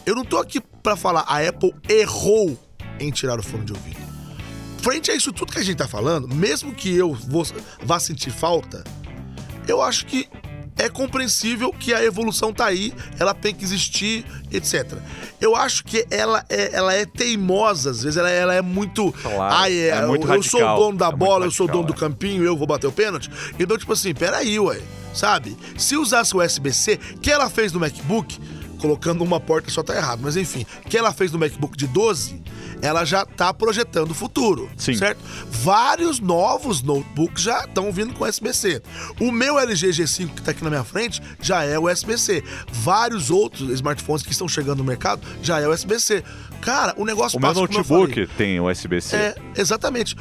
[0.09, 2.57] Eu não tô aqui pra falar a Apple errou
[2.99, 3.99] em tirar o fone de ouvido.
[4.81, 7.45] Frente a isso tudo que a gente tá falando, mesmo que eu vou-
[7.83, 8.83] vá sentir falta,
[9.67, 10.27] eu acho que
[10.79, 14.97] é compreensível que a evolução tá aí, ela tem que existir, etc.
[15.39, 19.11] Eu acho que ela é, ela é teimosa, às vezes ela, ela é muito.
[19.11, 21.51] Claro, Ai, é, é muito eu, eu sou o radical, dono da é bola, eu
[21.51, 22.09] sou o radical, dono do é.
[22.09, 23.29] campinho, eu vou bater o pênalti.
[23.59, 24.81] Então, tipo assim, peraí, ué.
[25.13, 25.57] Sabe?
[25.77, 28.39] Se usasse o USB-C, que ela fez no MacBook,
[28.79, 32.41] colocando uma porta só tá errado, mas enfim, que ela fez no MacBook de 12,
[32.81, 34.95] ela já tá projetando o futuro, Sim.
[34.95, 35.19] certo?
[35.49, 38.81] Vários novos notebooks já estão vindo com USB-C.
[39.19, 42.43] O meu LG G5 que tá aqui na minha frente já é USB-C.
[42.71, 46.23] Vários outros smartphones que estão chegando no mercado já é USB-C.
[46.61, 49.15] Cara, o negócio O meu passa, como eu falei, notebook tem USB-C.
[49.15, 50.15] é, exatamente.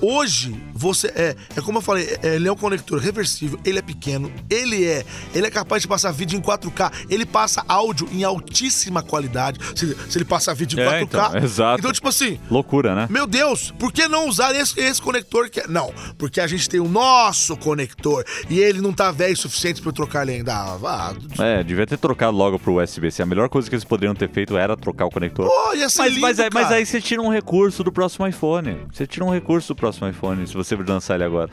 [0.00, 3.82] Hoje, você é, é como eu falei, é, ele é um conector reversível, ele é
[3.82, 8.24] pequeno, ele é, ele é capaz de passar vídeo em 4K, ele passa áudio em
[8.24, 9.58] altíssima qualidade.
[9.74, 11.02] Se, se ele passa vídeo em É, 4K.
[11.04, 11.78] então, exato.
[11.80, 13.06] Então, tipo assim, Loucura, né?
[13.10, 15.66] meu Deus, por que não usar esse, esse conector que é...
[15.68, 19.80] Não, porque a gente tem o nosso conector e ele não tá velho o suficiente
[19.80, 20.54] pra eu trocar ele ainda.
[20.54, 21.14] Ah.
[21.38, 23.22] É, devia ter trocado logo pro USB-C.
[23.22, 25.48] A melhor coisa que eles poderiam ter feito era trocar o conector.
[25.74, 26.76] Ia ser Mas, lindo, mas, aí, mas cara.
[26.76, 28.86] aí você tira um recurso do próximo iPhone.
[28.92, 31.50] Você tira um recurso próximo iPhone se você lançar ele agora.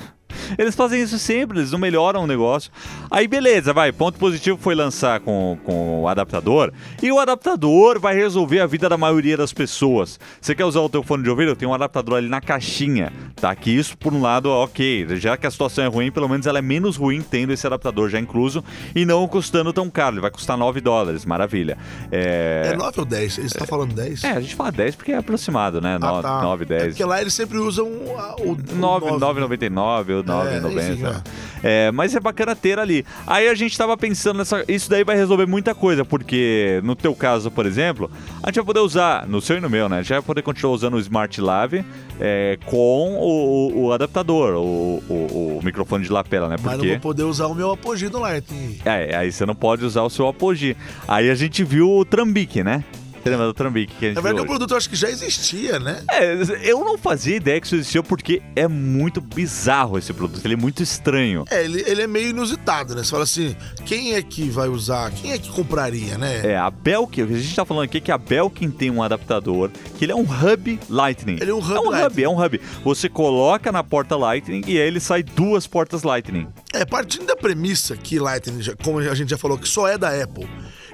[0.57, 2.71] Eles fazem isso sempre, eles não melhoram o negócio.
[3.09, 3.91] Aí beleza, vai.
[3.91, 6.71] Ponto positivo foi lançar com, com o adaptador.
[7.01, 10.19] E o adaptador vai resolver a vida da maioria das pessoas.
[10.39, 11.55] Você quer usar o teu fone de ouvido?
[11.55, 13.11] Tem um adaptador ali na caixinha.
[13.35, 13.55] Tá?
[13.55, 15.07] Que isso, por um lado, ok.
[15.17, 18.09] Já que a situação é ruim, pelo menos ela é menos ruim tendo esse adaptador
[18.09, 18.63] já incluso
[18.95, 20.15] e não custando tão caro.
[20.15, 21.25] Ele vai custar 9 dólares.
[21.25, 21.77] Maravilha.
[22.11, 23.35] É 9 ou 10?
[23.37, 24.23] Você tá falando 10?
[24.23, 25.97] É, a gente fala 10 porque é aproximado, né?
[25.97, 26.41] 9, tá.
[26.41, 26.87] 9 É 10.
[26.89, 29.41] porque lá eles sempre usam o, o 9, 9.
[29.41, 30.93] 9,99 ou 9,90.
[30.93, 31.21] enfim, é.
[31.63, 33.05] É, mas é bacana ter ali.
[33.27, 34.63] Aí a gente tava pensando nessa.
[34.67, 38.09] Isso daí vai resolver muita coisa, porque no teu caso, por exemplo,
[38.41, 39.99] a gente vai poder usar, no seu e no meu, né?
[39.99, 41.85] A gente vai poder continuar usando o Smart Lave
[42.19, 46.55] é, com o, o- o adaptador, o, o- microfone de lapela, né?
[46.57, 46.89] Mas não Porque.
[46.93, 48.79] vou poder usar o meu Apogee do Lightning.
[48.83, 50.75] É, aí você não pode usar o seu Apogee.
[51.07, 52.83] Aí a gente viu o Trambique, né?
[53.29, 55.79] Lembra do Trambique que a gente Na verdade, o produto eu acho que já existia,
[55.79, 56.03] né?
[56.09, 60.55] É, eu não fazia ideia que isso existia porque é muito bizarro esse produto, ele
[60.55, 61.45] é muito estranho.
[61.49, 63.03] É, ele, ele é meio inusitado, né?
[63.03, 63.55] Você fala assim,
[63.85, 65.11] quem é que vai usar?
[65.11, 66.41] Quem é que compraria, né?
[66.43, 69.69] É, a Belkin, a gente tá falando aqui é que a Belkin tem um adaptador,
[69.97, 71.37] que ele é um hub Lightning.
[71.39, 72.61] Ele é um hub É um hub, é um hub.
[72.83, 76.47] Você coloca na porta Lightning e aí ele sai duas portas Lightning.
[76.73, 80.09] É, partindo da premissa que Lightning, como a gente já falou, que só é da
[80.09, 80.47] Apple,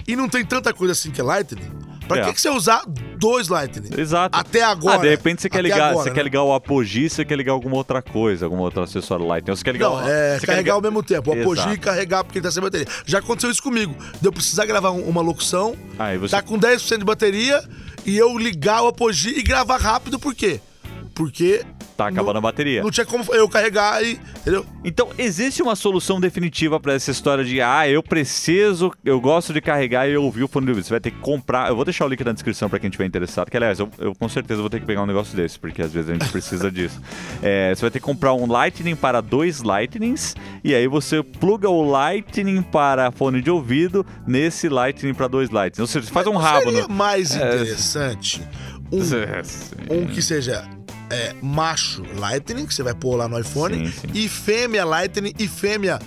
[0.08, 1.70] e não tem tanta coisa assim que é Lightning,
[2.08, 2.26] pra É.
[2.26, 2.82] que, que você usar
[3.18, 3.90] dois Lightning?
[4.00, 4.38] Exato.
[4.38, 4.96] Até agora.
[4.96, 6.16] Ah, de repente você quer ligar, agora, você né?
[6.16, 9.56] quer ligar o Apogee, você quer ligar alguma outra coisa, algum outro acessório Lightning.
[9.56, 11.30] Você quer ligar Não, o- é carregar ligar- ao mesmo tempo.
[11.30, 11.74] O Apogee Exato.
[11.74, 12.88] e carregar porque ele tá sem bateria.
[13.06, 13.96] Já aconteceu isso comigo.
[14.22, 17.62] De eu precisar gravar um- uma locução, Aí você tá com 10% de bateria
[18.06, 20.60] e eu ligar o Apogee e gravar rápido, por quê?
[21.16, 21.64] Porque
[21.98, 22.82] tá acabando não- a bateria.
[22.84, 24.20] não tinha como eu carregar e.
[24.42, 24.66] Entendeu?
[24.84, 29.60] Então, existe uma solução definitiva pra essa história de ah, eu preciso, eu gosto de
[29.60, 30.86] carregar e ouvir o fone de ouvido.
[30.86, 31.70] Você vai ter que comprar.
[31.70, 33.50] Eu vou deixar o link na descrição pra quem tiver interessado.
[33.50, 35.92] Que aliás, eu, eu com certeza vou ter que pegar um negócio desse, porque às
[35.92, 37.02] vezes a gente precisa disso.
[37.42, 41.70] É, você vai ter que comprar um Lightning para dois Lightnings e aí você pluga
[41.70, 45.80] o Lightning para fone de ouvido nesse Lightning para dois Lightnings.
[45.80, 46.94] Ou seja, você faz um rabo Seria no.
[46.94, 47.38] mais É.
[47.56, 48.42] interessante
[48.92, 49.00] um,
[50.04, 50.64] um que seja
[51.10, 54.08] é, macho Lightning, que você vai pôr lá no iPhone, Sim, sim.
[54.14, 56.00] e fêmea Lightning e fêmea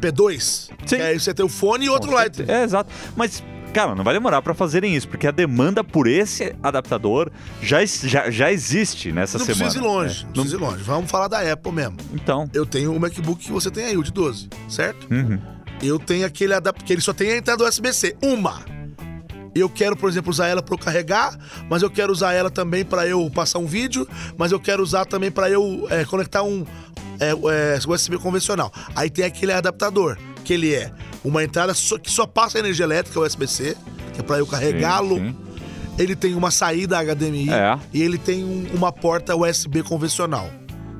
[0.00, 0.40] P2.
[0.40, 0.68] Sim.
[0.86, 2.50] Que aí você tem o fone e outro Lightning.
[2.50, 2.90] É, exato.
[3.16, 3.42] Mas,
[3.74, 7.30] cara, não vai demorar pra fazerem isso, porque a demanda por esse adaptador
[7.62, 9.64] já, já, já existe nessa Não semana.
[9.64, 10.24] precisa ir longe, É.
[10.26, 10.82] não precisa ir longe.
[10.84, 11.96] Vamos falar da Apple mesmo.
[12.12, 12.48] Então.
[12.52, 15.06] Eu tenho o MacBook que você tem aí, o de 12, certo?
[15.12, 15.38] Uhum.
[15.82, 18.60] Eu tenho aquele adaptador, que ele só tem a entrada USB-C, uma.
[19.54, 21.36] Eu quero, por exemplo, usar ela para eu carregar,
[21.68, 24.06] mas eu quero usar ela também para eu passar um vídeo,
[24.36, 26.64] mas eu quero usar também para eu é, conectar um
[27.20, 28.72] é, é, USB convencional.
[28.94, 30.92] Aí tem aquele adaptador, que ele é
[31.24, 33.76] uma entrada só- que só passa energia elétrica USB-C,
[34.14, 35.34] que é para eu carregá-lo.
[35.98, 37.76] Ele tem uma saída HDMI É.
[37.92, 40.48] e ele tem um- uma porta USB convencional.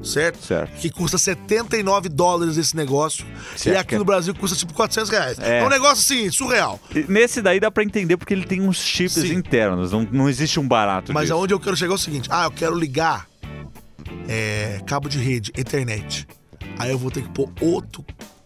[0.03, 0.45] Certo?
[0.45, 0.81] Certo.
[0.81, 3.25] Que custa 79 dólares esse negócio.
[3.57, 3.77] Certo.
[3.77, 5.39] E aqui no Brasil custa tipo 400 reais.
[5.39, 5.61] É.
[5.61, 6.81] É, um negócio assim, surreal.
[7.09, 9.35] Nesse daí dá pra entender porque ele tem uns chips Sim.
[9.35, 11.35] internos, não, não existe um barato Mas disso.
[11.35, 13.27] aonde eu quero chegar é o seguinte: ah, eu quero ligar
[14.29, 16.27] é, cabo de rede, internet.
[16.79, 18.05] Aí eu vou ter que pôr outro.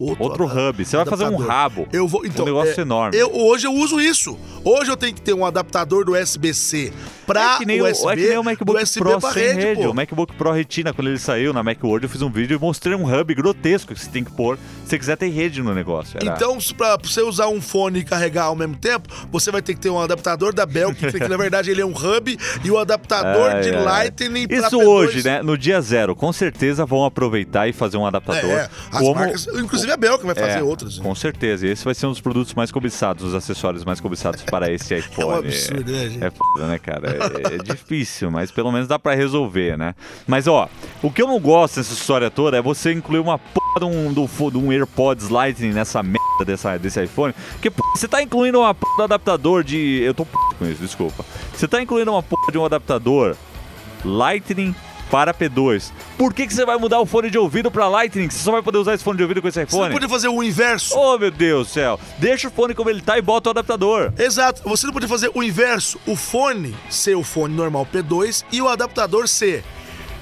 [0.09, 0.85] Outro, Outro hub.
[0.85, 1.87] Você vai fazer um rabo.
[1.91, 3.17] Eu vou, então, um negócio é, enorme.
[3.17, 4.37] Eu, hoje eu uso isso.
[4.63, 6.91] Hoje eu tenho que ter um adaptador do USB-C
[7.25, 9.59] pra é que nem USB, o, é que nem o MacBook USB Pro sem rede,
[9.59, 9.81] rede.
[9.83, 9.89] pô.
[9.89, 12.95] O MacBook Pro Retina, quando ele saiu na Macworld, eu fiz um vídeo e mostrei
[12.95, 16.17] um hub grotesco que você tem que pôr se você quiser ter rede no negócio.
[16.21, 19.73] Era- Então, pra você usar um fone e carregar ao mesmo tempo, você vai ter
[19.73, 22.77] que ter um adaptador da Bell, que, na verdade ele é um hub, e o
[22.77, 23.83] adaptador Ai, de ai.
[23.83, 24.85] Lightning pra Isso P2.
[24.85, 25.41] hoje, né?
[25.41, 28.51] No dia zero, com certeza vão aproveitar e fazer um adaptador.
[28.51, 29.15] É, as como...
[29.15, 30.97] marcas, inclusive a Bell que vai fazer É, outras.
[30.97, 31.03] né?
[31.03, 31.65] Com certeza.
[31.67, 34.95] E esse vai ser um dos produtos mais cobiçados, os acessórios mais cobiçados para esse
[34.95, 35.13] iPhone.
[35.23, 36.23] É um absurdo, né, gente?
[36.23, 37.17] É foda, né, cara?
[37.51, 39.95] É, é difícil, mas pelo menos dá pra resolver, né?
[40.27, 40.67] Mas, ó,
[41.01, 44.13] o que eu não gosto dessa história toda é você incluir uma porra de um,
[44.13, 47.33] de um AirPods Lightning nessa merda dessa, desse iPhone.
[47.53, 50.01] Porque, você tá incluindo uma porra do adaptador de...
[50.03, 50.37] Eu tô p...
[50.59, 51.23] com isso, desculpa.
[51.53, 53.35] Você tá incluindo uma porra de um adaptador
[54.03, 54.75] Lightning
[55.13, 55.91] para P2.
[56.17, 58.31] Por que, que você vai mudar o fone de ouvido para Lightning?
[58.31, 59.93] Você só vai poder usar esse fone de ouvido com esse Você não iPhone?
[59.93, 60.97] podia fazer o inverso.
[60.97, 61.99] Oh, meu Deus do céu.
[62.17, 64.11] Deixa o fone como ele tá e bota o adaptador.
[64.17, 65.99] Exato, você não podia fazer o inverso.
[66.07, 69.63] O fone ser o fone normal P2 e o adaptador ser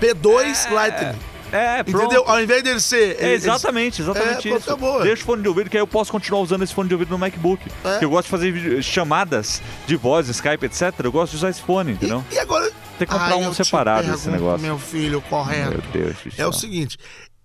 [0.01, 1.17] P2 Lightning.
[1.53, 2.05] É, pronto.
[2.05, 2.23] Entendeu?
[2.27, 3.15] Ao invés dele ser.
[3.21, 4.69] É, exatamente, exatamente É, isso.
[4.69, 5.01] acabou.
[5.03, 7.09] Deixa o fone de ouvido que aí eu posso continuar usando esse fone de ouvido
[7.11, 7.61] no MacBook.
[7.85, 8.03] É.
[8.03, 10.93] Eu gosto de fazer chamadas de voz, Skype, etc.
[11.03, 12.23] Eu gosto de usar esse fone, entendeu?
[12.31, 12.69] E, e agora.
[12.97, 14.61] Tem que comprar um separado esse negócio.
[14.65, 15.71] Meu filho, correto.
[15.71, 16.49] Meu Deus do É céu.
[16.49, 16.97] o seguinte.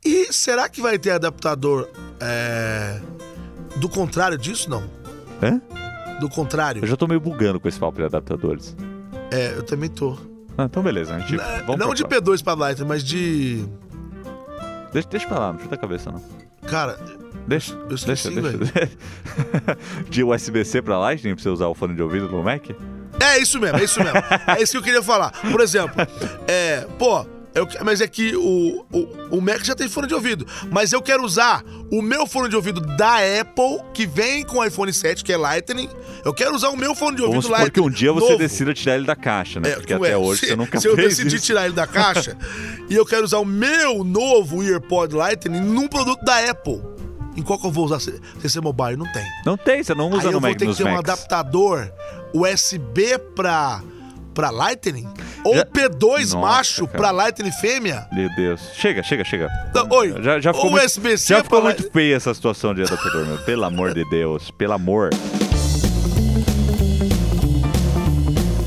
[0.04, 1.88] E será que vai ter adaptador
[2.20, 3.00] é,
[3.76, 4.68] do contrário disso?
[4.70, 4.84] Não.
[5.42, 5.60] Hã?
[6.20, 6.82] Do contrário.
[6.82, 8.76] Eu já tô meio bugando com esse papo de adaptadores.
[9.30, 10.16] É, eu também tô.
[10.56, 11.34] Ah, então beleza, a gente.
[11.40, 12.32] É, vamos não de próximo.
[12.36, 13.66] P2 pra Lightning, mas de.
[14.92, 16.22] Deixa, deixa pra lá, não chuta a cabeça, não.
[16.68, 16.98] Cara,
[17.46, 18.90] Deixa, Eu deixa, esqueci, deixa.
[20.08, 22.64] de USB-C pra Lightning pra você usar o fone de ouvido no Mac?
[23.20, 24.18] É isso mesmo, é isso mesmo.
[24.56, 25.30] é isso que eu queria falar.
[25.50, 25.94] Por exemplo,
[26.46, 27.24] é, pô,
[27.54, 30.46] eu, mas é que o, o, o Mac já tem fone de ouvido.
[30.70, 34.64] Mas eu quero usar o meu fone de ouvido da Apple, que vem com o
[34.64, 35.88] iPhone 7, que é Lightning.
[36.22, 37.70] Eu quero usar o meu fone de ouvido Vamos Lightning.
[37.72, 38.38] que um dia você novo.
[38.38, 39.70] decida tirar ele da caixa, né?
[39.70, 40.16] É, Porque até é.
[40.18, 41.46] hoje se, você nunca Se eu fez decidir isso.
[41.46, 42.36] tirar ele da caixa
[42.90, 46.82] e eu quero usar o meu novo EarPod Lightning num produto da Apple.
[47.36, 48.00] Em qual que eu vou usar?
[48.00, 48.96] CC Mobile?
[48.96, 49.22] Não tem.
[49.44, 51.10] Não tem, você não usa Aí no eu vou Mac, ter que ter um Macs.
[51.10, 51.92] adaptador
[52.40, 53.80] USB pra,
[54.34, 55.08] pra Lightning?
[55.44, 56.98] Ou Já- P2 Nossa, macho cara.
[56.98, 58.06] pra Lightning fêmea?
[58.12, 58.60] Meu Deus.
[58.74, 59.48] Chega, chega, chega.
[59.74, 62.82] Não, oi, Já, já ficou, ou muito, já ficou pra muito feia essa situação de
[62.82, 63.38] adaptador, meu.
[63.38, 64.50] Pelo amor de Deus.
[64.50, 65.10] Pelo amor.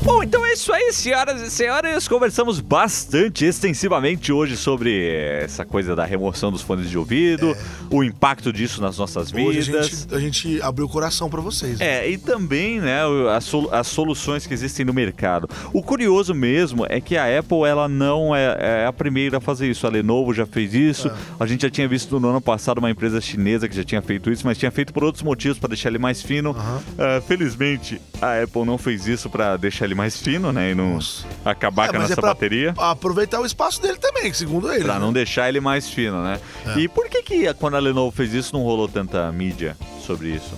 [0.02, 2.08] Bom, então é isso aí, senhoras e senhores.
[2.08, 5.08] Conversamos bastante extensivamente hoje sobre
[5.42, 7.56] essa coisa da remoção dos fones de ouvido,
[7.88, 9.40] o impacto disso nas nossas É.
[9.40, 9.86] Hoje a vidas.
[9.88, 11.78] gente, a gente abriu o coração pra vocês.
[11.78, 11.86] né?
[12.04, 13.00] É, e também, né,
[13.34, 15.48] as, solu- as soluções que existem no mercado.
[15.72, 19.70] O curioso mesmo é que a Apple, ela não é, é a primeira a fazer
[19.70, 19.86] isso.
[19.86, 21.08] A Lenovo já fez isso.
[21.08, 21.12] É.
[21.38, 24.30] A gente já tinha visto no ano passado uma empresa chinesa que já tinha feito
[24.30, 26.56] isso, mas tinha feito por outros motivos, para deixar ele mais fino.
[26.98, 30.94] Ah, felizmente, a Apple não fez isso para deixar ele mais fino, né, e não
[30.94, 31.24] Nossa.
[31.44, 32.74] acabar É, com a mas nossa é pra bateria.
[32.76, 34.84] aproveitar o espaço dele também, segundo ele.
[34.84, 35.00] Pra né?
[35.00, 36.40] não deixar ele mais fino, né?
[36.66, 36.78] É.
[36.80, 39.76] E por que que quando a Lenovo fez isso não rolou tanta mídia
[40.06, 40.54] sobre isso?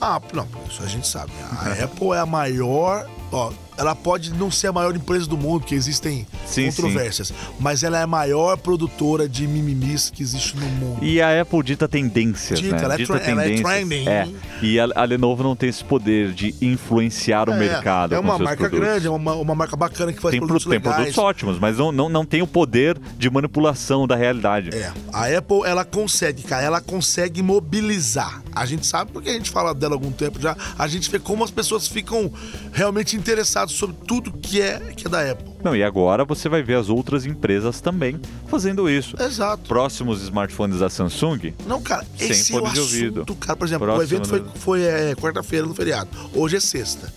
[0.00, 1.32] Ah, não, isso a gente sabe.
[1.60, 3.08] A Apple é a maior.
[3.32, 7.82] Ó, ela pode não ser a maior empresa do mundo, que existem Sim, controvérsias, mas
[7.82, 11.04] ela é a maior produtora de mimimis que existe no mundo.
[11.04, 12.82] E a Apple dita tendências, Dita, né?
[12.84, 13.68] ela é dita tre- ela é tendências.
[13.68, 14.08] trending.
[14.08, 14.28] É.
[14.62, 18.38] E a, a Lenovo não tem esse poder de influenciar o É, mercado É uma
[18.38, 18.78] marca produtos.
[18.80, 20.94] grande, é uma, uma marca bacana que faz Tem, pro- produtos tem legais.
[20.96, 24.70] produtos ótimos, mas não, não, não tem o poder de manipulação da realidade.
[24.74, 28.42] É, a Apple, ela consegue, cara, ela consegue mobilizar.
[28.54, 31.18] A gente sabe porque a gente fala dela há algum tempo já, a gente vê
[31.18, 32.30] como as pessoas ficam
[32.72, 35.48] realmente interessadas sobre tudo que é, que é da Apple.
[35.62, 39.16] Não, e agora você vai ver as outras empresas também fazendo isso.
[39.20, 39.68] Exato.
[39.68, 43.14] Próximos smartphones da Samsung, Não, cara, Sem esse é o fone de ouvido.
[43.22, 43.56] assunto, cara.
[43.56, 46.10] Por exemplo, o Próximo evento foi, foi é, quarta-feira no feriado.
[46.34, 47.12] Hoje é sexta.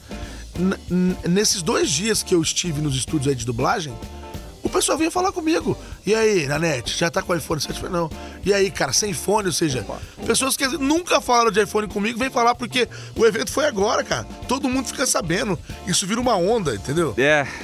[0.60, 3.94] N- nesses dois dias que eu estive nos estúdios aí de dublagem,
[4.68, 5.78] o pessoal vinha falar comigo.
[6.06, 7.74] E aí, Nanete, já tá com o iPhone 7?
[7.74, 8.12] Eu falei, não.
[8.46, 9.86] E aí, cara, sem fone, ou seja,
[10.26, 14.26] pessoas que nunca falaram de iPhone comigo vêm falar porque o evento foi agora, cara.
[14.48, 15.58] Todo mundo fica sabendo.
[15.88, 17.14] Isso vira uma onda, entendeu?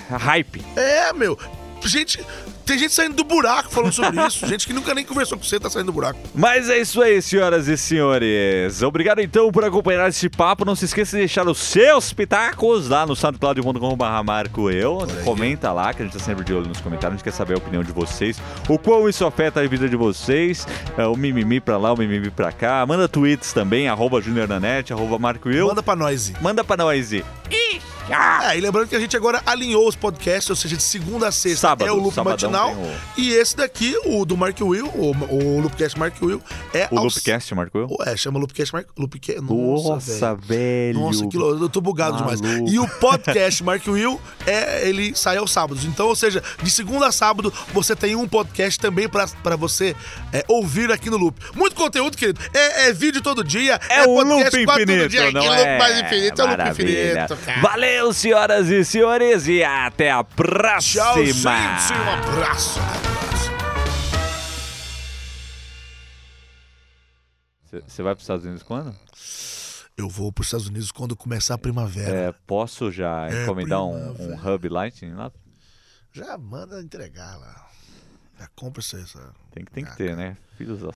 [0.09, 0.63] é hype.
[0.75, 1.37] É, meu.
[1.85, 2.25] Gente,
[2.65, 4.45] Tem gente saindo do buraco falando sobre isso.
[4.47, 6.19] gente que nunca nem conversou com você tá saindo do buraco.
[6.33, 8.81] Mas é isso aí, senhoras e senhores.
[8.81, 10.65] Obrigado então por acompanhar esse papo.
[10.65, 14.99] Não se esqueça de deixar os seus pitacos lá no soundcloud.com.br Marco Eu.
[15.23, 17.15] Comenta lá, que a gente tá sempre de olho nos comentários.
[17.15, 18.41] A gente quer saber a opinião de vocês.
[18.69, 20.67] O quão isso afeta a vida de vocês.
[20.97, 22.85] É, o mimimi pra lá, o mimimi pra cá.
[22.85, 25.67] Manda tweets também, arroba Junior Nanete, arroba Marco Eu.
[25.67, 26.31] Manda pra nós.
[26.41, 27.11] Manda pra nós.
[27.11, 27.23] E...
[28.09, 31.31] É, e lembrando que a gente agora alinhou os podcasts, ou seja, de segunda a
[31.31, 32.73] sexta Sábado, é o Loop Matinal.
[32.73, 36.41] o- E esse daqui, o do Mark Will, o, o Loopcast Mark Will,
[36.73, 37.87] é O aos- Loopcast, Marco Eu?
[38.05, 39.41] É, chama Loopcast Mark Loopcast.
[39.41, 40.47] Nossa, Nossa, velho.
[40.47, 40.99] velho.
[40.99, 42.41] Nossa, que louco, eu tô bugado demais.
[42.41, 42.69] Maluco.
[42.69, 45.85] E o podcast Mark Will, é, ele sai aos sábados.
[45.85, 49.95] Então, ou seja, de segunda a sábado, você tem um podcast também pra, pra você
[50.33, 51.39] é, ouvir aqui no Loop.
[51.55, 52.39] Muito conteúdo, querido.
[52.53, 53.79] É, é vídeo todo dia.
[53.89, 55.31] É, o loop infinito, dia.
[55.31, 55.57] não é?
[55.57, 57.61] loop mais infinito, é o loop infinito, cara.
[57.61, 61.03] Valeu, senhoras e senhores, e até a próxima.
[61.03, 61.45] Tchau, gente.
[61.45, 62.79] Um abraço.
[67.87, 68.95] Você vai para os Estados Unidos quando?
[69.97, 72.15] Eu vou para os Estados Unidos quando começar a primavera.
[72.15, 75.31] É, posso já É, encomendar um, um hub Lightning lá?
[76.11, 77.67] Já manda entregar lá.
[78.39, 79.03] Já compra isso aí.
[79.51, 80.37] Tem que, tem que ter, né?
[80.57, 80.91] Filhos da